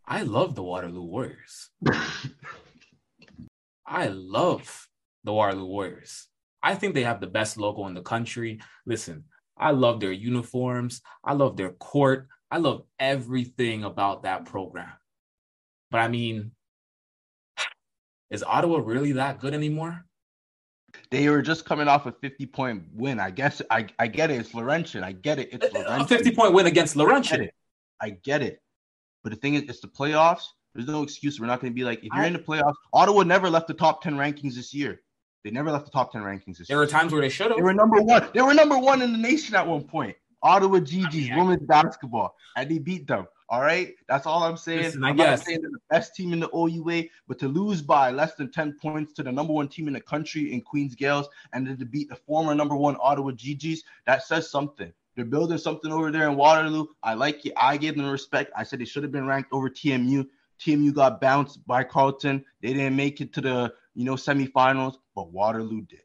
[0.07, 1.71] I love the Waterloo Warriors.
[3.87, 4.89] I love
[5.25, 6.29] the Waterloo Warriors.
[6.63, 8.61] I think they have the best logo in the country.
[8.87, 9.25] Listen,
[9.57, 11.01] I love their uniforms.
[11.25, 12.29] I love their court.
[12.51, 14.93] I love everything about that program.
[15.91, 16.53] But I mean,
[18.31, 20.05] is Ottawa really that good anymore?
[21.11, 23.21] They were just coming off a 50 point win.
[23.21, 24.41] I guess I, I get it.
[24.41, 25.05] It's Laurentian.
[25.05, 25.51] I get it.
[25.53, 26.03] It's Laurentian.
[26.03, 27.35] A 50 point win against Laurentian.
[27.35, 27.55] I get it.
[28.01, 28.63] I get it.
[29.23, 30.45] But the thing is, it's the playoffs.
[30.75, 31.41] There's no excuse.
[31.41, 33.67] We're not going to be like, if you're I, in the playoffs, Ottawa never left
[33.67, 35.01] the top 10 rankings this year.
[35.47, 36.77] They never left the top 10 rankings this there.
[36.77, 37.57] Were times where they should have.
[37.57, 38.29] They were number one.
[38.35, 40.17] They were number one in the nation at one point.
[40.43, 42.35] Ottawa Gee-Gees women's basketball.
[42.57, 43.29] And they beat them.
[43.49, 43.95] All right.
[44.09, 44.83] That's all I'm saying.
[44.83, 48.11] Listen, I'm not saying they're the best team in the OUA, but to lose by
[48.11, 51.29] less than 10 points to the number one team in the country in Queens Gaels
[51.53, 54.93] and then to beat the former number one Ottawa Gee-Gees, that says something.
[55.15, 56.87] They're building something over there in Waterloo.
[57.05, 57.53] I like it.
[57.57, 58.51] I gave them respect.
[58.57, 60.27] I said they should have been ranked over TMU.
[60.59, 62.45] TMU got bounced by Carleton.
[62.63, 66.01] They didn't make it to the you know semifinals, but Waterloo did.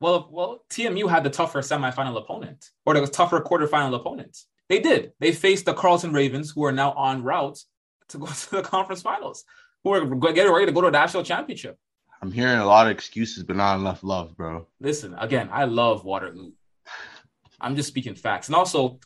[0.00, 4.38] Well, well, TMU had the tougher semifinal opponent, or the tougher quarterfinal opponent.
[4.68, 5.12] They did.
[5.20, 7.58] They faced the Carleton Ravens, who are now on route
[8.08, 9.44] to go to the conference finals,
[9.84, 11.78] who are getting ready to go to a national championship.
[12.22, 14.68] I'm hearing a lot of excuses, but not enough love, bro.
[14.80, 16.52] Listen, again, I love Waterloo.
[17.60, 18.46] I'm just speaking facts.
[18.46, 19.00] And also,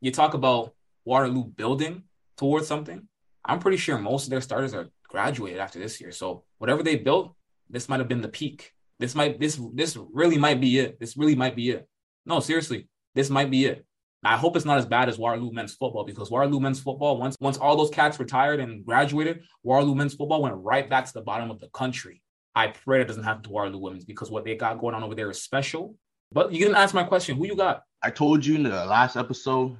[0.00, 2.02] you talk about Waterloo building
[2.36, 3.06] towards something.
[3.44, 6.10] I'm pretty sure most of their starters are graduated after this year.
[6.10, 7.34] So whatever they built,
[7.70, 8.72] this might have been the peak.
[8.98, 10.98] This might this this really might be it.
[10.98, 11.88] This really might be it.
[12.26, 13.84] No, seriously, this might be it.
[14.24, 17.36] I hope it's not as bad as Waterloo men's football because Waterloo men's football, once
[17.40, 21.22] once all those cats retired and graduated, Waterloo men's football went right back to the
[21.22, 22.20] bottom of the country.
[22.54, 25.14] I pray that doesn't happen to Waterloo women's because what they got going on over
[25.14, 25.94] there is special.
[26.32, 27.36] But you didn't ask my question.
[27.36, 27.84] Who you got?
[28.02, 29.76] I told you in the last episode,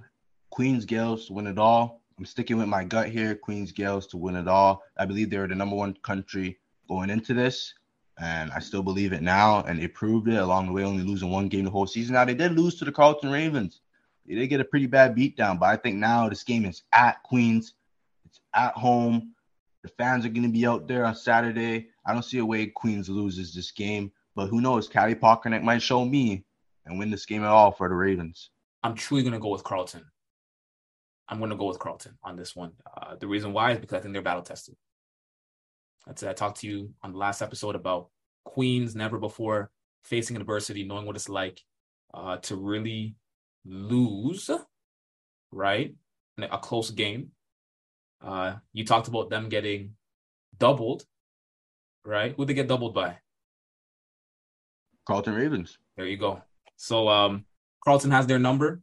[0.51, 2.03] Queens to win it all.
[2.17, 3.35] I'm sticking with my gut here.
[3.35, 4.83] Queens Gaels to win it all.
[4.97, 7.75] I believe they were the number one country going into this
[8.21, 9.63] and I still believe it now.
[9.63, 12.15] And they proved it along the way, only losing one game the whole season.
[12.15, 13.81] Now they did lose to the Carleton Ravens.
[14.27, 17.23] They did get a pretty bad beatdown, but I think now this game is at
[17.23, 17.75] Queens.
[18.27, 19.35] It's at home.
[19.83, 21.89] The fans are going to be out there on Saturday.
[22.05, 24.89] I don't see a way Queens loses this game, but who knows?
[24.89, 26.45] Callie Pockerneck might show me
[26.85, 28.51] and win this game at all for the Ravens.
[28.83, 30.05] I'm truly going to go with Carleton.
[31.29, 32.73] I'm going to go with Carleton on this one.
[32.97, 34.77] Uh, the reason why is because I think they're battle tested.
[36.09, 38.09] That's I talked to you on the last episode about
[38.45, 39.71] Queens never before
[40.05, 41.63] facing adversity, knowing what it's like
[42.15, 43.15] uh, to really
[43.67, 44.51] lose,
[45.53, 45.95] right?
[46.39, 47.33] A close game.
[48.25, 49.97] Uh, you talked about them getting
[50.59, 51.05] doubled,
[52.07, 52.35] right?
[52.37, 53.19] Who they get doubled by?
[55.07, 55.79] Carleton Ravens.
[55.97, 56.43] There you go.
[56.77, 57.45] So um,
[57.85, 58.81] Carleton has their number.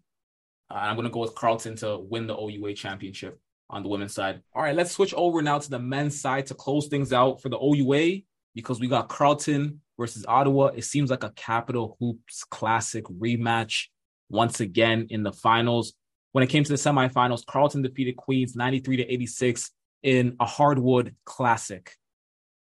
[0.69, 4.13] Uh, I'm going to go with Carleton to win the OUA championship on the women's
[4.13, 4.41] side.
[4.53, 7.49] All right, let's switch over now to the men's side to close things out for
[7.49, 8.21] the OUA
[8.53, 10.67] because we got Carleton versus Ottawa.
[10.67, 13.87] It seems like a Capital Hoops classic rematch
[14.29, 15.93] once again in the finals.
[16.31, 19.71] When it came to the semifinals, Carleton defeated Queens 93 to 86
[20.03, 21.95] in a hardwood classic.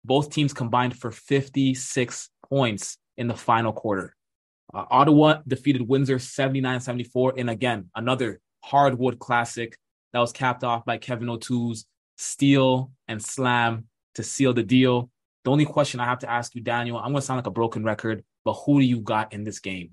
[0.04, 4.16] Both teams combined for 56 points in the final quarter.
[4.74, 9.78] Uh, Ottawa defeated Windsor 79 74 in again another hardwood classic
[10.18, 15.12] that was capped off by Kevin O'Toole's steal and slam to seal the deal.
[15.46, 17.52] The only question I have to ask you, Daniel, I'm going to sound like a
[17.52, 19.92] broken record, but who do you got in this game?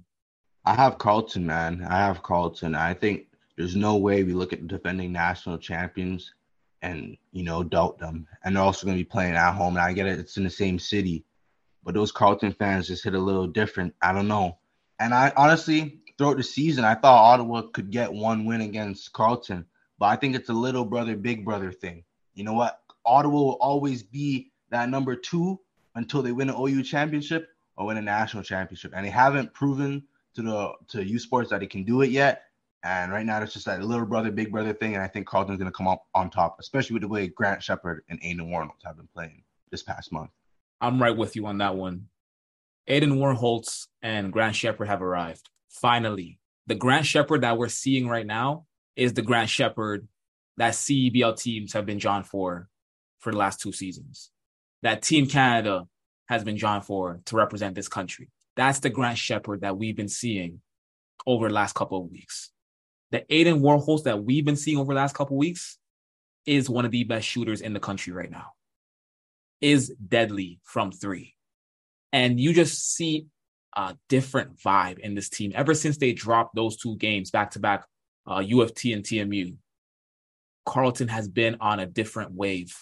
[0.64, 1.86] I have Carleton, man.
[1.86, 2.74] I have Carleton.
[2.74, 3.26] I think
[3.58, 6.32] there's no way we look at defending national champions
[6.80, 8.26] and, you know, doubt them.
[8.44, 9.76] And they're also going to be playing at home.
[9.76, 11.26] And I get it, it's in the same city.
[11.82, 13.94] But those Carleton fans just hit a little different.
[14.00, 14.56] I don't know.
[14.98, 19.66] And I honestly, throughout the season, I thought Ottawa could get one win against Carleton.
[19.98, 22.04] But I think it's a little brother, big brother thing.
[22.34, 22.80] You know what?
[23.04, 25.60] Ottawa will always be that number two
[25.94, 28.92] until they win an OU championship or win a national championship.
[28.94, 30.04] And they haven't proven
[30.34, 32.42] to the to U Sports that they can do it yet.
[32.82, 34.94] And right now, it's just that little brother, big brother thing.
[34.94, 37.62] And I think Carleton's going to come up on top, especially with the way Grant
[37.62, 40.30] Shepherd and Aiden Warnholtz have been playing this past month.
[40.80, 42.08] I'm right with you on that one.
[42.88, 45.48] Aiden Warnholtz and Grant Shepherd have arrived.
[45.70, 50.08] Finally, the Grant Shepherd that we're seeing right now is the Grant Shepherd
[50.56, 52.68] that CEBL teams have been drawn for
[53.18, 54.30] for the last two seasons.
[54.82, 55.86] That Team Canada
[56.26, 58.30] has been drawn for to represent this country.
[58.56, 60.60] That's the Grant Shepherd that we've been seeing
[61.26, 62.50] over the last couple of weeks.
[63.10, 65.78] The Aiden Warnholtz that we've been seeing over the last couple of weeks
[66.46, 68.52] is one of the best shooters in the country right now.
[69.60, 71.34] Is deadly from three.
[72.12, 73.26] And you just see
[73.74, 77.58] a different vibe in this team ever since they dropped those two games back to
[77.58, 77.86] back
[78.26, 79.56] uh, U of T and TMU,
[80.66, 82.76] Carleton has been on a different wave.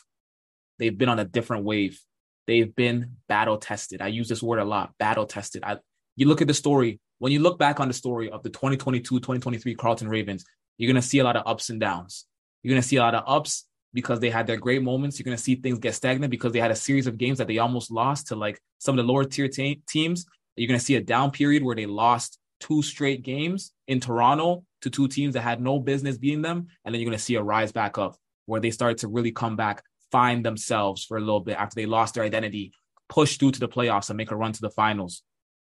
[0.78, 2.00] They've been on a different wave.
[2.46, 4.02] They've been battle tested.
[4.02, 5.62] I use this word a lot battle tested.
[5.64, 5.78] I,
[6.16, 9.20] you look at the story, when you look back on the story of the 2022
[9.20, 10.44] 2023 Carleton Ravens,
[10.76, 12.26] you're going to see a lot of ups and downs.
[12.62, 15.18] You're going to see a lot of ups because they had their great moments.
[15.18, 17.46] You're going to see things get stagnant because they had a series of games that
[17.46, 20.26] they almost lost to like some of the lower tier te- teams.
[20.57, 24.64] You're going to see a down period where they lost two straight games in Toronto
[24.83, 26.66] to two teams that had no business beating them.
[26.85, 28.16] And then you're going to see a rise back up
[28.47, 31.87] where they start to really come back, find themselves for a little bit after they
[31.87, 32.73] lost their identity,
[33.09, 35.23] push through to the playoffs and make a run to the finals.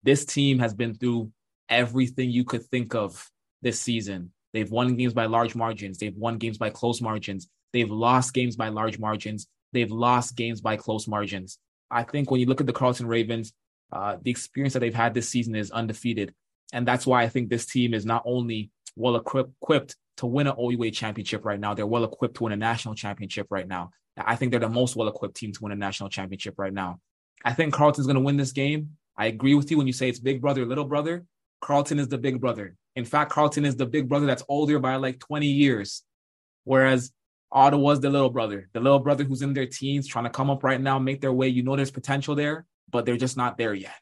[0.04, 1.32] This team has been through
[1.70, 3.30] everything you could think of
[3.62, 4.32] this season.
[4.54, 5.98] They've won games by large margins.
[5.98, 7.48] They've won games by close margins.
[7.74, 9.48] They've lost games by large margins.
[9.74, 11.60] They've lost games by close margins.
[11.92, 13.54] I think when you look at the Carleton Ravens,
[13.92, 16.34] uh, the experience that they've had this season is undefeated.
[16.74, 20.56] And that's why I think this team is not only well equipped to win an
[20.60, 23.92] OUA championship right now, they're well equipped to win a national championship right now.
[24.18, 27.00] I think they're the most well equipped team to win a national championship right now.
[27.44, 28.98] I think Carleton's going to win this game.
[29.18, 31.26] I agree with you when you say it's big brother, little brother.
[31.62, 32.76] Carleton is the big brother.
[32.96, 36.04] In fact, Carleton is the big brother that's older by like 20 years,
[36.64, 37.12] whereas
[37.52, 40.64] Ottawa's the little brother, the little brother who's in their teens trying to come up
[40.64, 41.48] right now, make their way.
[41.48, 43.96] You know, there's potential there, but they're just not there yet.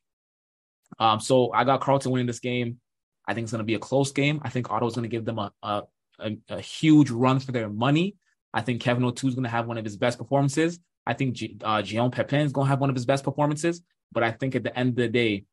[1.00, 2.80] Um, so I got Carleton winning this game.
[3.28, 4.42] I think it's going to be a close game.
[4.44, 5.84] I think Ottawa's going to give them a, a,
[6.20, 8.16] a, a, huge run for their money.
[8.54, 10.80] I think Kevin O'Toole is going to have one of his best performances.
[11.06, 13.82] I think G, uh, Pepin is going to have one of his best performances.
[14.12, 15.46] But I think at the end of the day,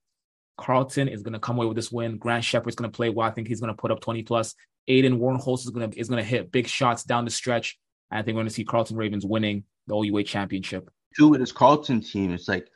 [0.58, 2.18] Carleton is going to come away with this win.
[2.18, 3.26] Grant Shepherd's going to play well.
[3.26, 4.54] I think he's going to put up 20 plus.
[4.88, 7.78] Aiden Warnholtz is going to is going to hit big shots down the stretch.
[8.10, 10.90] And I think we're going to see Carleton Ravens winning the OUA championship.
[11.16, 12.68] Two with this Carleton team, it's like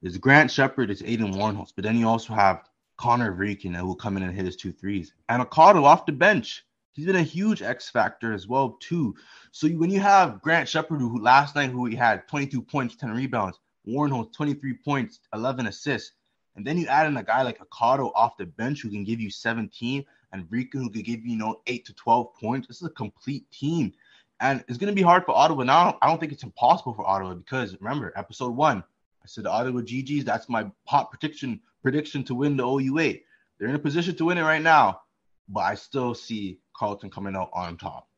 [0.00, 2.62] there's Grant Shepherd, it's Aiden Warnholtz, but then you also have
[2.96, 5.14] Connor Vrieken who will come in and hit his two threes.
[5.28, 6.64] And Okado off the bench.
[6.92, 9.14] He's been a huge X factor as well, too.
[9.50, 13.12] So when you have Grant Shepherd, who last night who he had 22 points, 10
[13.12, 16.12] rebounds, Warnholtz 23 points, 11 assists,
[16.54, 19.20] and then you add in a guy like Okado off the bench who can give
[19.20, 22.68] you 17, and Vrieken who could give you, you know, 8 to 12 points.
[22.68, 23.92] This is a complete team.
[24.40, 25.64] And it's going to be hard for Ottawa.
[25.64, 28.78] Now, I don't think it's impossible for Ottawa because remember, episode one,
[29.22, 33.14] I said Ottawa Gee-Gees, that's my hot prediction prediction to win the OUA.
[33.58, 35.00] They're in a position to win it right now,
[35.48, 38.08] but I still see Carleton coming out on top.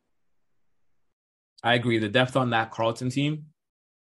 [1.63, 1.99] I agree.
[1.99, 3.47] The depth on that Carleton team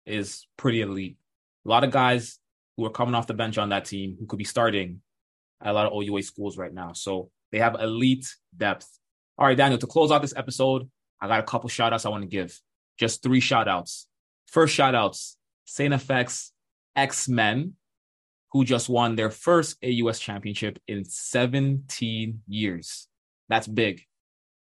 [0.05, 1.17] is pretty elite.
[1.65, 2.39] A lot of guys
[2.77, 5.01] who are coming off the bench on that team who could be starting
[5.63, 6.93] at a lot of OUA schools right now.
[6.93, 8.89] So they have elite depth.
[9.39, 10.89] All right, Daniel, to close out this episode,
[11.21, 12.59] I got a couple shout outs I want to give.
[12.99, 14.09] Just three shout outs.
[14.47, 15.93] First shout outs, St.
[15.93, 16.51] FX
[16.95, 17.75] X Men,
[18.53, 23.09] who just won their first AUS championship in 17 years.
[23.49, 24.03] That's big.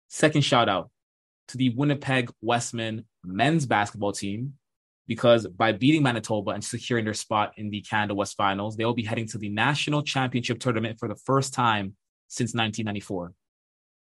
[0.10, 0.90] Second shout out
[1.50, 4.54] to the Winnipeg Wesmen men's basketball team,
[5.08, 8.94] because by beating Manitoba and securing their spot in the Canada West Finals, they will
[8.94, 11.96] be heading to the national championship tournament for the first time
[12.28, 13.34] since 1994.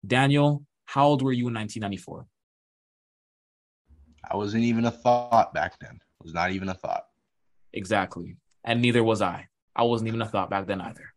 [0.06, 2.26] Daniel, how old were you in 1994?
[4.30, 5.94] I wasn't even a thought back then.
[5.94, 7.04] It was not even a thought.
[7.72, 8.36] Exactly.
[8.64, 9.48] And neither was I.
[9.74, 11.12] I wasn't even a thought back then either.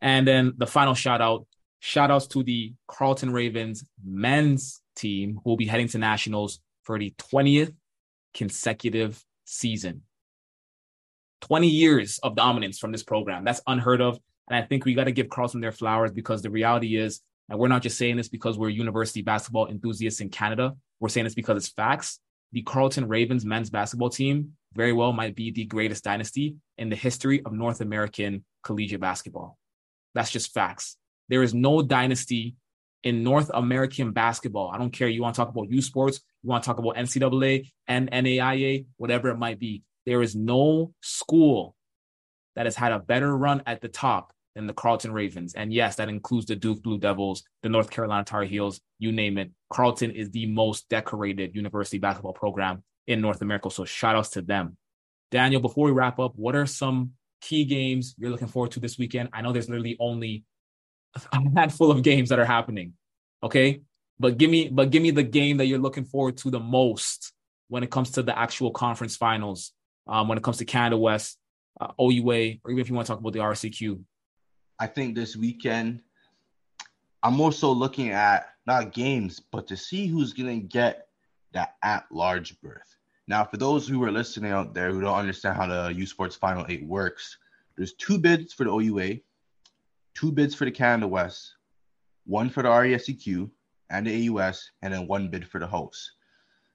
[0.00, 1.46] And then the final shout out
[1.80, 6.98] shout outs to the Carleton Ravens men's team who will be heading to nationals for
[6.98, 7.74] the 20th
[8.34, 10.02] consecutive season.
[11.42, 13.44] 20 years of dominance from this program.
[13.44, 14.18] That's unheard of.
[14.50, 17.58] And I think we got to give Carleton their flowers because the reality is, and
[17.58, 20.74] we're not just saying this because we're university basketball enthusiasts in Canada.
[21.00, 22.18] We're saying this because it's facts.
[22.52, 26.96] The Carleton Ravens men's basketball team very well might be the greatest dynasty in the
[26.96, 29.58] history of North American collegiate basketball.
[30.14, 30.96] That's just facts.
[31.28, 32.56] There is no dynasty
[33.04, 34.70] in North American basketball.
[34.70, 35.08] I don't care.
[35.08, 38.86] You want to talk about U Sports, you want to talk about NCAA and NAIA,
[38.96, 39.82] whatever it might be.
[40.06, 41.74] There is no school
[42.56, 45.54] that has had a better run at the top than the Carleton Ravens.
[45.54, 49.38] And yes, that includes the Duke Blue Devils, the North Carolina Tar Heels, you name
[49.38, 49.52] it.
[49.70, 53.70] Carleton is the most decorated university basketball program in North America.
[53.70, 54.76] So shout outs to them.
[55.30, 58.98] Daniel, before we wrap up, what are some key games you're looking forward to this
[58.98, 59.30] weekend?
[59.32, 60.44] I know there's literally only
[61.32, 62.92] a handful of games that are happening.
[63.42, 63.80] Okay.
[64.20, 67.32] But give me, but give me the game that you're looking forward to the most
[67.68, 69.72] when it comes to the actual conference finals.
[70.06, 71.36] Um, when it comes to Canada West,
[71.80, 74.02] uh, OUA, or even if you want to talk about the RSEQ.
[74.80, 76.02] I think this weekend,
[77.22, 81.08] I'm more so looking at not games, but to see who's going to get
[81.52, 82.97] that at large berth.
[83.28, 86.34] Now, for those who are listening out there who don't understand how the U Sports
[86.34, 87.36] Final Eight works,
[87.76, 89.20] there's two bids for the OUA,
[90.14, 91.56] two bids for the Canada West,
[92.24, 93.50] one for the RSEQ
[93.90, 96.12] and the AUS, and then one bid for the host.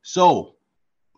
[0.03, 0.53] So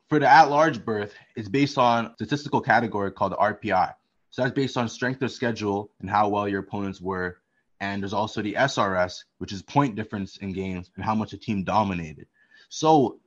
[0.07, 3.93] for the at-large berth, it's based on a statistical category called the RPI.
[4.29, 7.39] So that's based on strength of schedule and how well your opponents were.
[7.81, 11.37] And there's also the SRS, which is point difference in games and how much a
[11.37, 12.27] team dominated.
[12.69, 13.19] So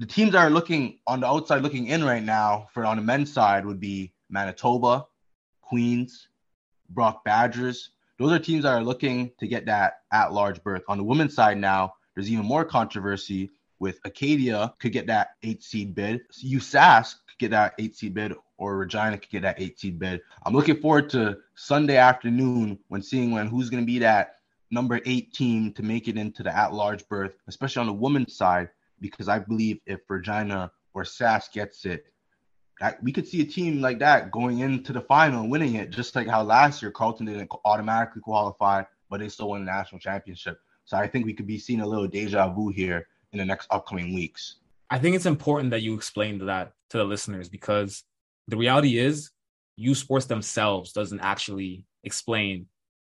[0.00, 3.02] the teams that are looking on the outside looking in right now for on the
[3.02, 5.06] men's side would be Manitoba,
[5.60, 6.28] Queens,
[6.88, 10.82] Brock Badgers, those are teams that are looking to get that at large berth.
[10.88, 15.62] On the women's side now, there's even more controversy with Acadia could get that eight
[15.62, 16.22] seed bid.
[16.32, 20.22] USask could get that eight seed bid, or Regina could get that eight seed bid.
[20.46, 24.36] I'm looking forward to Sunday afternoon when seeing when who's going to be that
[24.70, 28.34] number eight team to make it into the at large berth, especially on the women's
[28.34, 28.70] side,
[29.00, 32.04] because I believe if Regina or Sass gets it,
[32.80, 35.90] that we could see a team like that going into the final and winning it,
[35.90, 40.00] just like how last year Carleton didn't automatically qualify, but they still won the national
[40.00, 40.58] championship.
[40.86, 43.68] So I think we could be seeing a little deja vu here in the next
[43.70, 44.56] upcoming weeks.
[44.88, 48.02] I think it's important that you explain that to the listeners because
[48.48, 49.30] the reality is
[49.76, 52.66] U Sports themselves doesn't actually explain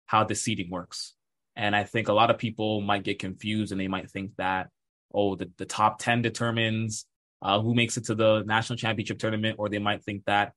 [0.05, 1.13] how the seeding works.
[1.55, 4.69] And I think a lot of people might get confused and they might think that,
[5.13, 7.05] oh, the, the top 10 determines
[7.41, 10.53] uh, who makes it to the national championship tournament, or they might think that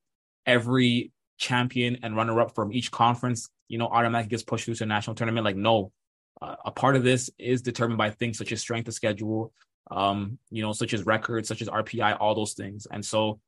[0.47, 4.85] every champion and runner up from each conference, you know, automatically gets pushed through to
[4.85, 5.45] a national tournament.
[5.45, 5.93] Like, no,
[6.41, 9.53] uh, a part of this is determined by things such as strength of schedule,
[9.91, 12.87] um, you know, such as records, such as RPI, all those things.
[12.91, 13.41] And so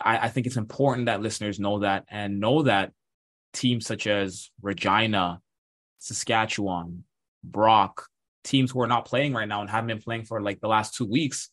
[0.00, 2.92] I, I think it's important that listeners know that and know that
[3.52, 5.40] teams such as Regina,
[5.98, 7.04] Saskatchewan,
[7.42, 8.06] Brock,
[8.48, 10.94] teams who are not playing right now and haven't been playing for like the last
[10.94, 11.50] two weeks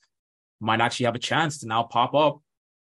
[0.59, 2.41] might actually have a chance to now pop up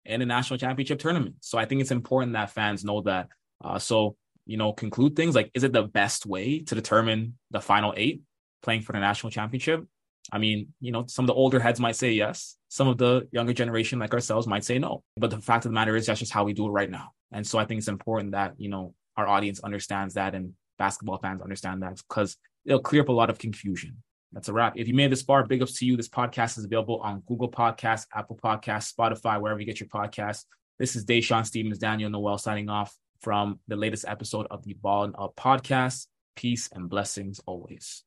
[0.06, 1.36] in a national championship tournament.
[1.41, 3.28] So I think it's important that fans know that.
[3.64, 7.60] Uh, so, you know, conclude things like, is it the best way to determine the
[7.60, 8.22] final eight
[8.62, 9.84] playing for the national championship?
[10.32, 12.56] I mean, you know, some of the older heads might say yes.
[12.70, 15.03] Some of the younger generation, like ourselves, might say no.
[15.18, 17.12] But the fact of the matter is, that's just how we do it right now.
[17.32, 21.18] And so I think it's important that, you know, our audience understands that and basketball
[21.18, 24.01] fans understand that because it'll clear up a lot of confusion.
[24.32, 24.78] That's a wrap.
[24.78, 25.95] If you made this far, big ups to you.
[25.95, 30.45] This podcast is available on Google Podcasts, Apple Podcasts, Spotify, wherever you get your podcasts.
[30.78, 35.05] This is Dashawn Stevens, Daniel Noel signing off from the latest episode of the Ball
[35.05, 36.07] and Up podcast.
[36.36, 38.05] Peace and blessings always.